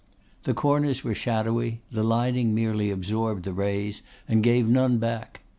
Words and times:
The 0.45 0.55
corners 0.55 1.03
were 1.03 1.13
shadowy; 1.13 1.81
the 1.91 2.01
lining 2.01 2.55
merely 2.55 2.89
absorbed 2.89 3.45
the 3.45 3.53
rays 3.53 4.01
and 4.27 4.41
gave 4.41 4.67
none 4.67 4.97
back. 4.97 5.41